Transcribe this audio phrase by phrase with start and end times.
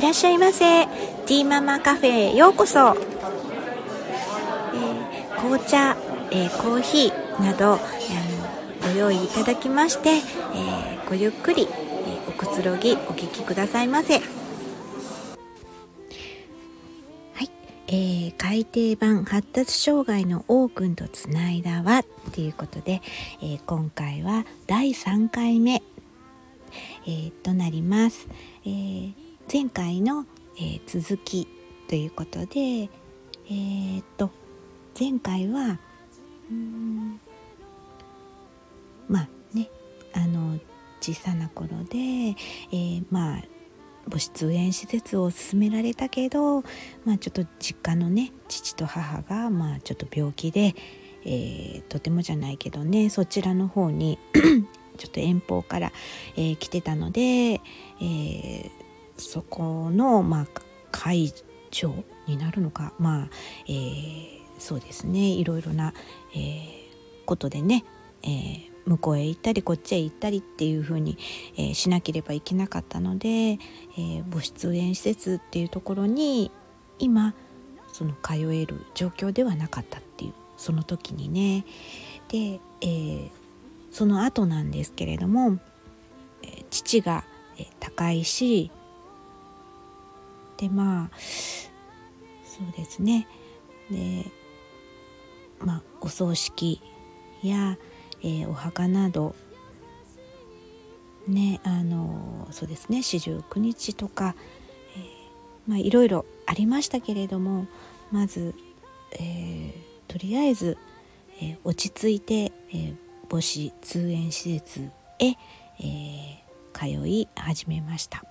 [0.00, 0.86] いらっしゃいませ。
[0.86, 5.94] ティーママカフェへようこそ、えー、紅茶、
[6.30, 7.80] えー、コーヒーなどあの
[8.94, 14.22] ご用意いただきまして、えー、ごゆっくり、えおくつろぎお聞きくださいませ。
[17.92, 23.02] えー、改訂版発達障害の王くんとつないだわということで、
[23.42, 25.82] えー、今回は第3回目、
[27.04, 28.28] えー、となります、
[28.64, 30.26] えー、前回の、
[30.60, 31.48] え続き
[31.88, 32.88] ということで
[33.50, 34.30] えっと
[34.96, 35.80] 前回は
[36.48, 37.20] うん
[39.08, 39.68] まあね
[40.12, 40.56] あの
[41.00, 42.36] 小さな頃で、
[42.72, 43.42] えまあ
[44.08, 46.60] 母子通園施設を勧められたけど、
[47.04, 50.76] まあ、ちょっと実家のね父と母がまあちょっと病気で、
[51.24, 54.16] えー、とてもじゃないけどねそちらの方に
[54.96, 55.92] ちょっと遠方から、
[56.36, 58.79] えー、来てたので、えー、
[59.20, 60.46] そこの、まあ、
[60.90, 61.32] 解
[61.70, 63.28] 除になるのかまあ、
[63.68, 65.20] えー、そうですね。
[65.20, 65.94] いろいろな、
[66.34, 67.84] えー、ことでね、
[68.22, 71.16] えー、向こうへ行ったりこっちへ行ったりっていう風に、
[71.56, 76.50] えー、しなければいけなかったので、えー、母子通園施設っていうところに
[76.98, 77.34] 今
[77.92, 81.64] その通える状況ではなかったっていうその時にね。
[82.28, 83.30] で、えー、
[83.90, 85.58] その後なんですけれども、
[86.70, 87.24] 父が、
[87.58, 88.70] えー、高いし
[90.60, 91.10] でまあ
[92.44, 93.26] そうですね
[93.90, 94.26] で
[95.58, 96.82] まあお葬式
[97.42, 97.78] や、
[98.22, 99.34] えー、お墓など
[101.26, 104.34] ねあのそうですね四十九日とか、
[104.94, 107.66] えー、まあいろいろありましたけれども
[108.12, 108.54] まず、
[109.12, 110.76] えー、とりあえず、
[111.40, 112.94] えー、落ち着いて、え、
[113.30, 115.36] 母子通園施設へ、え、
[116.72, 118.24] 通い始めました。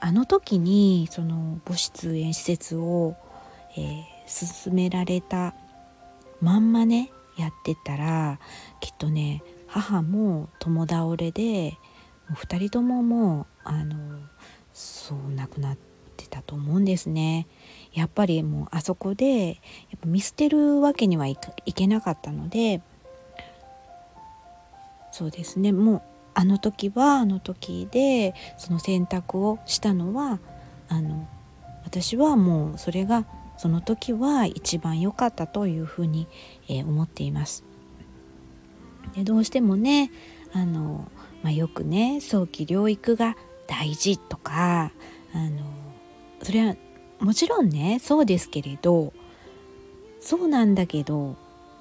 [0.00, 3.16] あの時にその母子通園施設を、
[3.76, 5.54] えー、進められた
[6.40, 8.38] まんまねやってたら
[8.80, 11.76] きっとね母も共倒れで
[12.32, 14.18] 2人とももうあの
[14.72, 15.76] そう亡くなっ
[16.16, 17.46] てたと思うんですね。
[17.92, 19.56] やっぱりもうあそこでやっ
[20.00, 21.36] ぱ見捨てるわけにはい
[21.74, 22.82] けなかったので
[25.12, 26.02] そうですねもう
[26.38, 30.38] あの時はあの時でその選択をしたのは
[30.86, 31.26] あの
[31.84, 33.24] 私はもうそれが
[33.56, 36.28] その時は一番良かったというふうに、
[36.68, 37.64] えー、思っています。
[39.14, 40.10] でどうしてもね
[40.52, 41.10] あの、
[41.42, 43.34] まあ、よくね早期療育が
[43.66, 44.92] 大事とか
[45.32, 45.62] あの
[46.42, 46.76] それは
[47.18, 49.14] もちろんねそうですけれど
[50.20, 51.36] そうなんだけど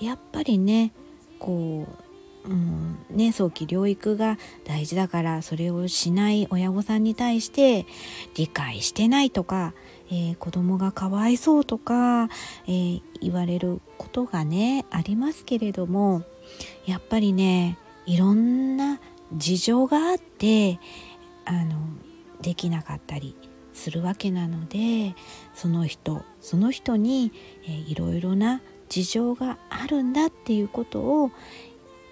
[0.00, 0.92] やっぱりね
[1.38, 2.09] こう、
[2.44, 7.86] うんね、早期療育が大事だからそれをしない親御さんに対して
[8.34, 9.74] 理解してないとか
[10.12, 12.28] えー、子供がかわいそうとか、
[12.66, 16.22] えー、言われることがねありますけれども
[16.84, 19.00] やっぱりねいろんな
[19.32, 20.80] 事情があって
[21.44, 21.76] あの
[22.42, 23.36] できなかったり
[23.72, 25.14] するわけなので
[25.54, 27.32] その人その人に、
[27.64, 31.30] えー、いろいろな事情があるんだっていうことを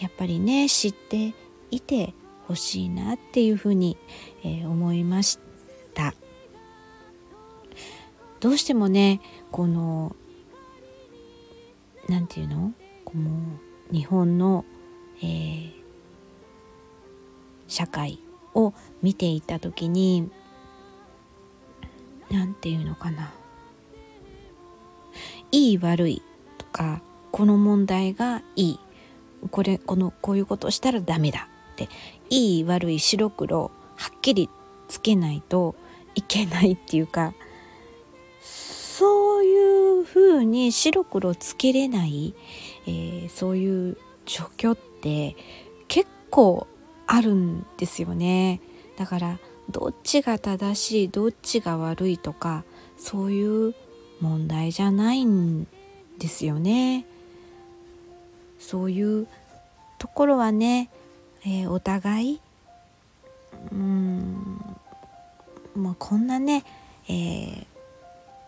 [0.00, 1.34] やっぱりね知って
[1.70, 2.14] いて
[2.46, 3.96] ほしいなっていうふうに、
[4.42, 5.38] えー、思いまし
[5.94, 6.14] た。
[8.40, 10.14] どうしてもねこの
[12.08, 12.72] 何て言うの？
[13.04, 13.30] この
[13.90, 14.64] 日本の、
[15.22, 15.72] えー、
[17.68, 18.18] 社会
[18.54, 20.30] を見ていた時に
[22.30, 23.32] 何て言うのかな。
[25.50, 26.22] いい悪い
[26.58, 27.00] とか
[27.30, 28.80] この問題がいい。
[29.50, 31.88] これこのこういうことしたらダメだって
[32.30, 34.48] いい悪い白黒はっきり
[34.88, 35.74] つけないと
[36.14, 37.34] いけないっていうか
[38.40, 42.34] そういうふうに白黒つけれない、
[42.86, 45.36] えー、そういう状況って
[45.88, 46.66] 結構
[47.06, 48.60] あるんですよね。
[48.96, 52.64] だからどっちが正しいどっちが悪いとか
[52.96, 53.74] そういう
[54.20, 55.66] 問題じゃないん
[56.18, 57.04] ですよね。
[58.58, 59.26] そういう
[60.04, 60.90] ところはね、
[61.46, 62.40] えー、お互い
[63.72, 64.60] うん
[65.74, 66.62] まあこんなね、
[67.08, 67.66] えー、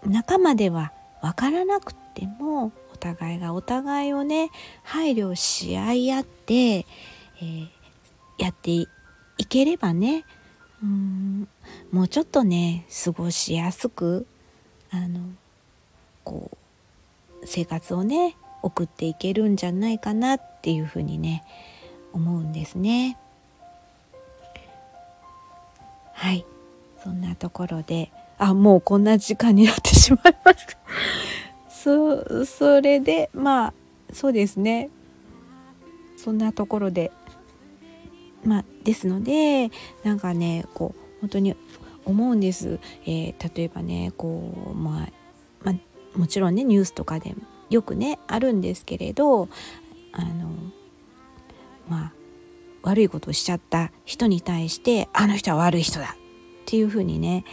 [0.05, 0.93] 仲間では
[1.23, 4.50] 分からなくてもお互いがお互いをね
[4.82, 7.69] 配慮し合い合って、えー、
[8.37, 8.87] やってい
[9.49, 10.26] ければね
[10.82, 11.49] うん
[11.91, 14.26] もうちょっとね過ごしやすく
[14.91, 15.20] あの
[16.23, 16.50] こ
[17.43, 18.37] う生活をね
[18.67, 21.45] 送っていけるんじゃないかなっていうふうにね
[22.13, 23.17] 思うんですね。
[26.13, 26.45] はい。
[27.05, 30.77] そんなところであもうこんな時間になってしまいました。
[31.71, 33.75] そそれでまあ
[34.13, 34.91] そうですね。
[36.17, 37.13] そんなところで
[38.45, 39.71] まあですので
[40.03, 41.55] なんかねこう本当に
[42.05, 45.09] 思うんです、えー、例えばねこう、まあ、
[45.63, 47.35] まあもちろんねニュースとかで
[47.71, 49.49] よくねあるんですけれど
[50.13, 50.49] あの
[51.89, 52.13] まあ
[52.83, 56.19] 悪いことをしちゃった人に対してあの人は悪い人だっ
[56.67, 57.45] ていうふうにね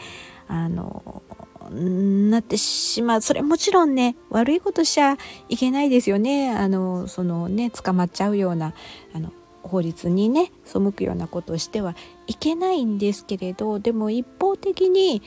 [0.48, 1.24] あの
[1.72, 3.22] なってしまう。
[3.22, 5.18] それもちろんね悪いことしちゃ
[5.50, 6.52] いけないですよね。
[6.52, 8.74] あのそのね捕まっちゃうような
[9.14, 9.32] あの
[9.64, 11.96] 法律にね背くようなことをしては
[12.28, 15.22] いけないんですけれどでも一方的に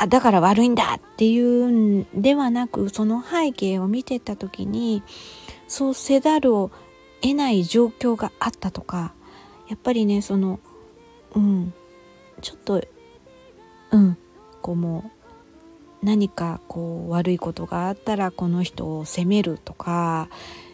[0.00, 5.02] あだから悪いんだっていうんではなくその背景を見てた時に
[5.66, 6.70] そうせざるを
[7.20, 9.12] 得ない状況があったとか
[9.68, 10.60] やっぱりねその
[11.34, 11.74] うん
[12.40, 12.80] ちょっと
[13.90, 14.16] うん
[14.62, 15.10] こうも
[16.02, 20.28] う何かこう悪いことがあったらこの人を責めるとか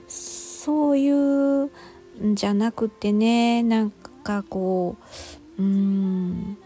[0.06, 1.70] そういうん
[2.34, 4.96] じゃなくてねなんかこ
[5.58, 6.58] ううん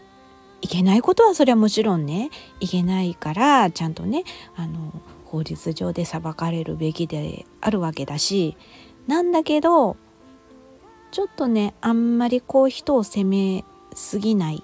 [0.61, 2.29] いけないことはそれはもちろんね
[2.59, 4.23] いけないからちゃんとね
[4.55, 4.93] あの
[5.25, 8.57] 法律上で裁かれるべきであるわけだし
[9.07, 9.95] なんだけど
[11.11, 13.63] ちょっとねあんまりこう人を責め
[13.93, 14.61] すぎないっ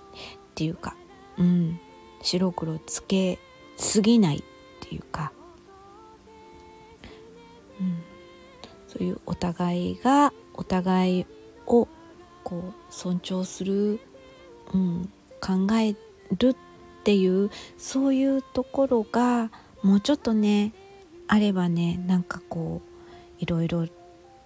[0.53, 0.95] ていうか、
[1.38, 1.80] うん、
[2.21, 3.39] 白黒つけ
[3.77, 4.44] すぎないっ
[4.81, 5.31] ていうか、
[7.80, 8.03] うん、
[8.88, 11.25] そういうお互いがお互い
[11.65, 11.88] を
[12.44, 14.00] こう尊重する、
[14.74, 15.12] うん、
[15.45, 15.95] 考え
[16.38, 16.56] るっ
[17.03, 19.51] ていうそういうところが
[19.83, 20.74] もうちょっとね
[21.27, 23.88] あればねなんかこういろいろ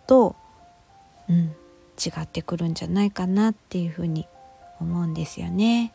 [0.07, 0.35] と、
[1.29, 1.55] うん、
[1.97, 4.27] 違ってくるんじゃないかなっていうふうに
[4.81, 5.93] 思うんですよね。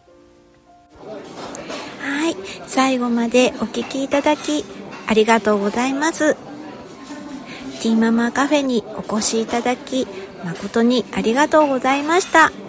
[2.01, 2.37] はい
[2.67, 4.65] 最後までお聴きいただき
[5.07, 6.35] ありがとうございます。
[7.83, 10.07] ティーママカフェにお越しいただき
[10.43, 12.64] 誠にありがとうございました。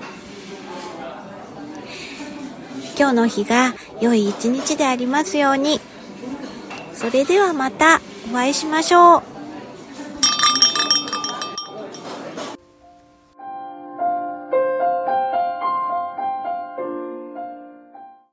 [2.97, 5.79] 今日の日が良い一日でありますように。
[6.93, 7.99] それではまた
[8.31, 9.34] お会いしましょう。